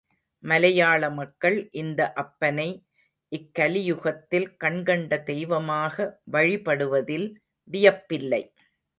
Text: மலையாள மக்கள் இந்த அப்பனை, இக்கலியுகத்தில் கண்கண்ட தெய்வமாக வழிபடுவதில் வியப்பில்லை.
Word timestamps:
மலையாள 0.43 1.09
மக்கள் 1.09 1.57
இந்த 1.71 2.01
அப்பனை, 2.15 2.67
இக்கலியுகத்தில் 3.31 4.47
கண்கண்ட 4.57 5.19
தெய்வமாக 5.23 6.07
வழிபடுவதில் 6.31 7.27
வியப்பில்லை. 7.69 8.41